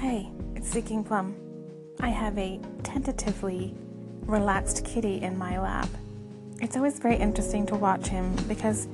[0.00, 1.36] Hey, it's Seeking Plum.
[2.00, 3.74] I have a tentatively
[4.22, 5.90] relaxed kitty in my lap.
[6.62, 8.88] It's always very interesting to watch him because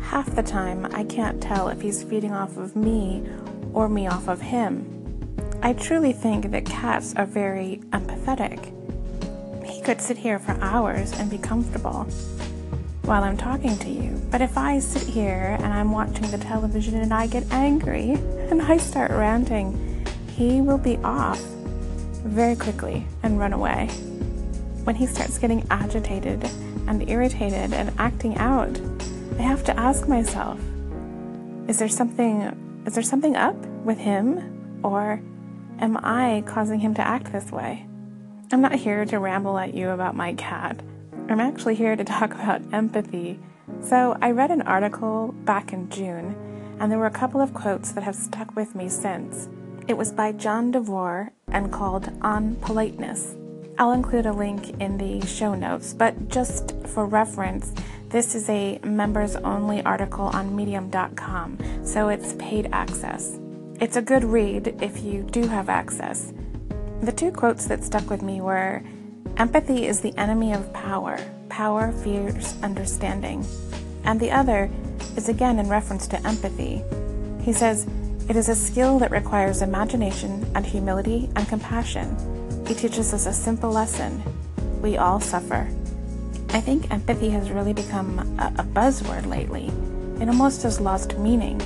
[0.00, 3.28] half the time I can't tell if he's feeding off of me
[3.72, 4.86] or me off of him.
[5.64, 8.72] I truly think that cats are very empathetic.
[9.66, 12.04] He could sit here for hours and be comfortable
[13.02, 17.00] while I'm talking to you, but if I sit here and I'm watching the television
[17.00, 18.10] and I get angry
[18.48, 19.91] and I start ranting,
[20.36, 21.40] he will be off
[22.24, 23.88] very quickly and run away.
[24.84, 26.44] When he starts getting agitated
[26.86, 28.80] and irritated and acting out,
[29.38, 30.58] I have to ask myself,
[31.68, 35.22] is there something is there something up with him or
[35.78, 37.86] am I causing him to act this way?
[38.50, 40.80] I'm not here to ramble at you about my cat.
[41.28, 43.38] I'm actually here to talk about empathy.
[43.80, 46.36] So, I read an article back in June,
[46.78, 49.48] and there were a couple of quotes that have stuck with me since.
[49.88, 53.34] It was by John DeVore and called On Politeness.
[53.78, 57.72] I'll include a link in the show notes, but just for reference,
[58.08, 63.40] this is a members only article on medium.com, so it's paid access.
[63.80, 66.32] It's a good read if you do have access.
[67.02, 68.82] The two quotes that stuck with me were
[69.38, 73.44] Empathy is the enemy of power, power fears understanding.
[74.04, 74.70] And the other
[75.16, 76.84] is again in reference to empathy.
[77.42, 77.86] He says,
[78.28, 82.16] It is a skill that requires imagination and humility and compassion
[82.66, 84.22] he teaches us a simple lesson.
[84.80, 85.68] We all suffer.
[86.50, 89.70] I think empathy has really become a, a buzzword lately.
[90.22, 91.60] It almost has lost meaning.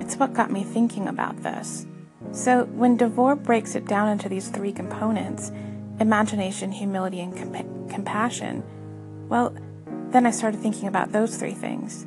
[0.00, 1.86] It's what got me thinking about this.
[2.32, 5.50] So, when DeVore breaks it down into these three components
[6.00, 8.62] imagination, humility, and comp- compassion
[9.28, 9.54] well,
[10.10, 12.06] then I started thinking about those three things.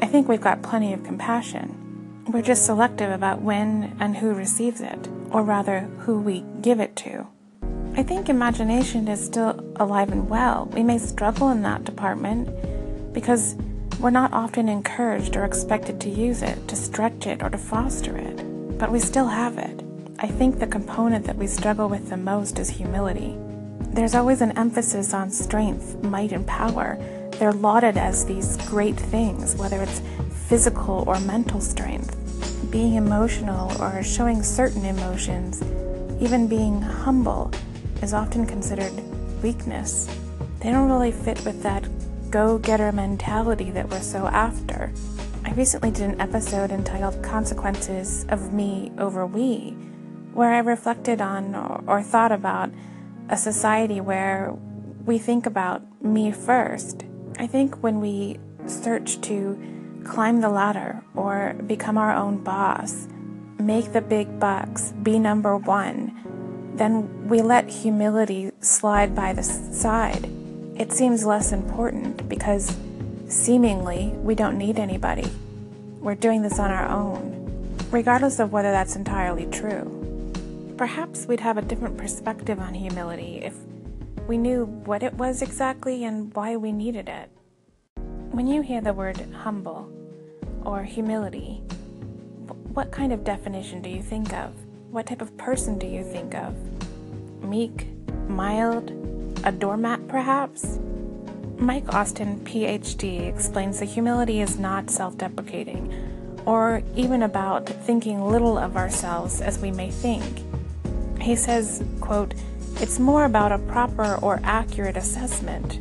[0.00, 1.83] I think we've got plenty of compassion.
[2.26, 6.96] We're just selective about when and who receives it, or rather, who we give it
[6.96, 7.26] to.
[7.96, 10.66] I think imagination is still alive and well.
[10.72, 12.48] We may struggle in that department
[13.12, 13.56] because
[14.00, 18.16] we're not often encouraged or expected to use it, to stretch it, or to foster
[18.16, 19.84] it, but we still have it.
[20.18, 23.36] I think the component that we struggle with the most is humility.
[23.80, 26.98] There's always an emphasis on strength, might, and power.
[27.32, 30.00] They're lauded as these great things, whether it's
[30.48, 32.16] physical or mental strength,
[32.70, 35.62] being emotional or showing certain emotions,
[36.20, 37.50] even being humble
[38.02, 38.92] is often considered
[39.42, 40.08] weakness.
[40.60, 41.84] They don't really fit with that
[42.30, 44.92] go getter mentality that we're so after.
[45.44, 49.70] I recently did an episode entitled Consequences of Me Over We,
[50.32, 52.70] where I reflected on or, or thought about
[53.28, 54.52] a society where
[55.06, 57.04] we think about me first.
[57.38, 59.73] I think when we search to
[60.04, 63.08] climb the ladder or become our own boss,
[63.58, 66.20] make the big bucks, be number one,
[66.76, 70.28] then we let humility slide by the side.
[70.76, 72.76] It seems less important because
[73.28, 75.30] seemingly we don't need anybody.
[76.00, 79.90] We're doing this on our own, regardless of whether that's entirely true.
[80.76, 83.54] Perhaps we'd have a different perspective on humility if
[84.26, 87.30] we knew what it was exactly and why we needed it.
[88.34, 89.88] When you hear the word humble
[90.64, 91.62] or humility,
[92.72, 94.52] what kind of definition do you think of?
[94.90, 96.52] What type of person do you think of?
[97.44, 97.86] Meek,
[98.28, 98.90] mild,
[99.44, 100.80] a doormat perhaps?
[101.58, 105.94] Mike Austin, PhD, explains that humility is not self deprecating
[106.44, 110.42] or even about thinking little of ourselves as we may think.
[111.20, 112.34] He says, quote,
[112.80, 115.78] it's more about a proper or accurate assessment.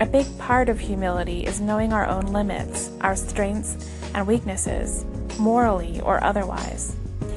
[0.00, 5.04] A big part of humility is knowing our own limits, our strengths and weaknesses,
[5.38, 6.96] morally or otherwise.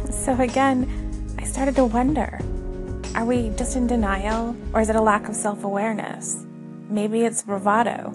[0.09, 2.40] So again, I started to wonder
[3.13, 6.46] are we just in denial, or is it a lack of self awareness?
[6.90, 8.12] Maybe it's bravado,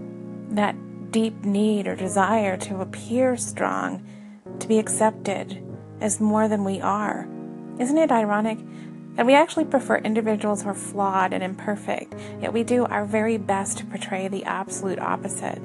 [0.50, 0.74] that
[1.12, 4.04] deep need or desire to appear strong,
[4.58, 5.62] to be accepted
[6.00, 7.28] as more than we are.
[7.78, 8.58] Isn't it ironic
[9.14, 13.36] that we actually prefer individuals who are flawed and imperfect, yet we do our very
[13.36, 15.60] best to portray the absolute opposite?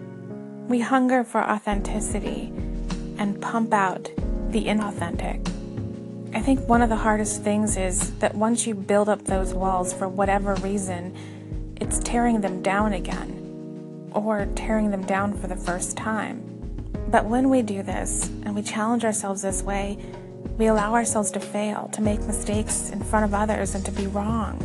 [0.68, 2.52] We hunger for authenticity
[3.18, 4.12] and pump out
[4.50, 5.48] the inauthentic.
[6.36, 9.94] I think one of the hardest things is that once you build up those walls
[9.94, 11.16] for whatever reason,
[11.80, 16.44] it's tearing them down again, or tearing them down for the first time.
[17.10, 19.98] But when we do this, and we challenge ourselves this way,
[20.58, 24.08] we allow ourselves to fail, to make mistakes in front of others, and to be
[24.08, 24.58] wrong.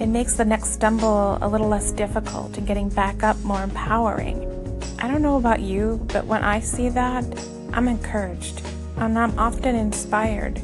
[0.00, 4.50] It makes the next stumble a little less difficult and getting back up more empowering.
[4.98, 7.24] I don't know about you, but when I see that,
[7.72, 8.62] I'm encouraged
[8.96, 10.60] and I'm often inspired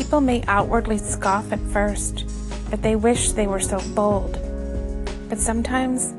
[0.00, 2.24] People may outwardly scoff at first,
[2.70, 4.32] but they wish they were so bold.
[5.28, 6.14] But sometimes,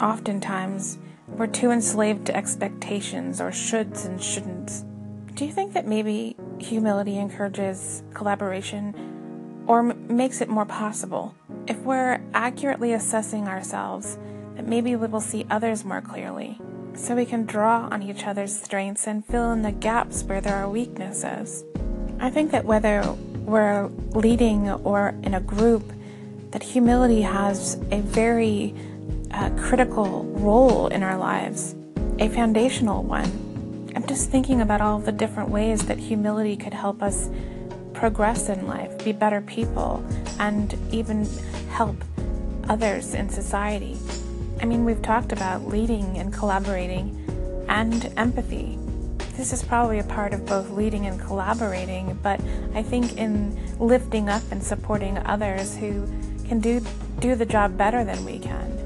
[0.00, 4.91] oftentimes, we're too enslaved to expectations or shoulds and shouldn'ts.
[5.34, 11.34] Do you think that maybe humility encourages collaboration or m- makes it more possible?
[11.66, 14.18] If we're accurately assessing ourselves,
[14.56, 16.60] that maybe we will see others more clearly,
[16.94, 20.56] so we can draw on each other's strengths and fill in the gaps where there
[20.56, 21.64] are weaknesses.
[22.20, 23.02] I think that whether
[23.46, 25.90] we're leading or in a group,
[26.50, 28.74] that humility has a very
[29.30, 31.74] uh, critical role in our lives,
[32.18, 33.41] a foundational one.
[33.94, 37.28] I'm just thinking about all the different ways that humility could help us
[37.92, 40.04] progress in life, be better people,
[40.38, 41.26] and even
[41.70, 41.96] help
[42.68, 43.98] others in society.
[44.60, 47.18] I mean, we've talked about leading and collaborating
[47.68, 48.78] and empathy.
[49.36, 52.40] This is probably a part of both leading and collaborating, but
[52.74, 56.06] I think in lifting up and supporting others who
[56.46, 56.80] can do
[57.20, 58.82] do the job better than we can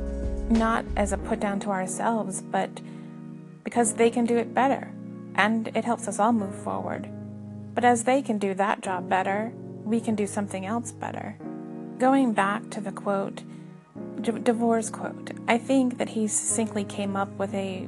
[0.51, 2.71] not as a put down to ourselves, but
[3.65, 4.93] because they can do it better
[5.37, 7.09] and it helps us all move forward.
[7.75, 9.53] But as they can do that job better,
[9.85, 11.39] we can do something else better.
[11.99, 13.43] Going back to the quote,
[14.21, 17.87] Devore's quote, I think that he succinctly came up with a,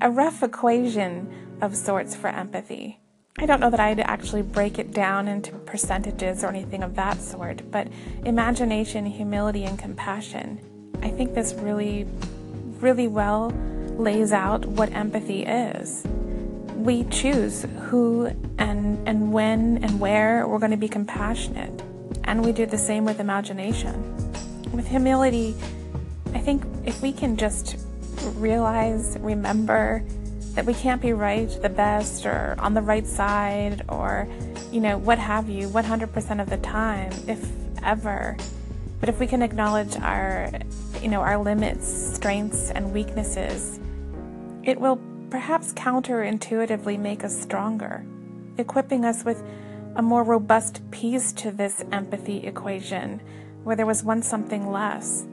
[0.00, 3.00] a rough equation of sorts for empathy.
[3.38, 7.20] I don't know that I'd actually break it down into percentages or anything of that
[7.20, 7.88] sort, but
[8.24, 10.60] imagination, humility, and compassion
[11.02, 12.06] I think this really,
[12.80, 13.50] really well
[13.96, 16.04] lays out what empathy is.
[16.78, 18.26] We choose who
[18.58, 21.82] and, and when and where we're going to be compassionate.
[22.24, 23.94] And we do the same with imagination.
[24.72, 25.54] With humility,
[26.34, 27.76] I think if we can just
[28.36, 30.04] realize, remember
[30.54, 34.28] that we can't be right, the best, or on the right side, or,
[34.72, 37.50] you know, what have you, 100% of the time, if
[37.82, 38.36] ever.
[39.00, 40.50] But if we can acknowledge our
[41.02, 43.78] you know, our limits, strengths, and weaknesses,
[44.64, 44.96] it will
[45.30, 48.04] perhaps counterintuitively make us stronger,
[48.56, 49.42] equipping us with
[49.96, 53.20] a more robust piece to this empathy equation
[53.64, 55.26] where there was once something less.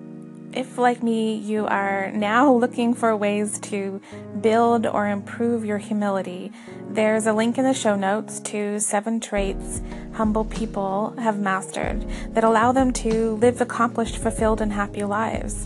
[0.53, 4.01] If, like me, you are now looking for ways to
[4.41, 6.51] build or improve your humility,
[6.89, 9.81] there's a link in the show notes to seven traits
[10.13, 15.65] humble people have mastered that allow them to live accomplished, fulfilled, and happy lives.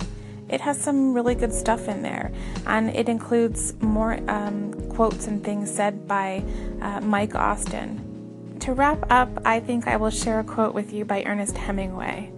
[0.50, 2.32] It has some really good stuff in there,
[2.66, 6.44] and it includes more um, quotes and things said by
[6.82, 8.58] uh, Mike Austin.
[8.62, 12.32] To wrap up, I think I will share a quote with you by Ernest Hemingway.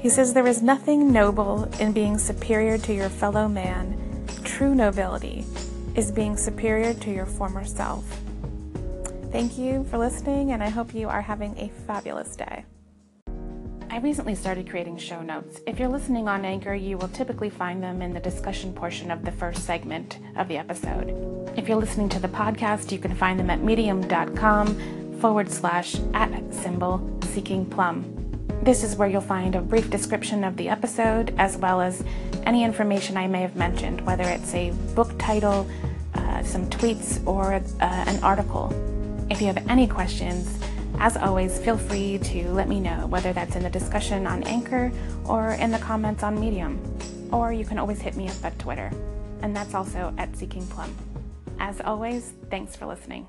[0.00, 4.26] He says, There is nothing noble in being superior to your fellow man.
[4.42, 5.46] True nobility
[5.94, 8.04] is being superior to your former self.
[9.32, 12.64] Thank you for listening, and I hope you are having a fabulous day.
[13.90, 15.60] I recently started creating show notes.
[15.66, 19.24] If you're listening on Anchor, you will typically find them in the discussion portion of
[19.24, 21.52] the first segment of the episode.
[21.56, 26.30] If you're listening to the podcast, you can find them at medium.com forward slash at
[26.52, 28.10] symbol seeking plum.
[28.62, 32.02] This is where you'll find a brief description of the episode, as well as
[32.44, 35.68] any information I may have mentioned, whether it's a book title,
[36.14, 38.72] uh, some tweets, or uh, an article.
[39.30, 40.58] If you have any questions,
[40.98, 44.92] as always, feel free to let me know, whether that's in the discussion on Anchor
[45.24, 46.80] or in the comments on Medium.
[47.32, 48.90] Or you can always hit me up at Twitter,
[49.42, 50.94] and that's also at Seeking Plum.
[51.58, 53.26] As always, thanks for listening.